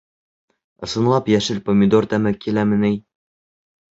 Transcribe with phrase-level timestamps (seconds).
[0.87, 2.93] Ысынлап йәшел помидор тәме киләме ни?